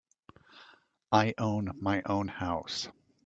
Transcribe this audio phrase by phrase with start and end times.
[1.11, 2.87] I own my own house.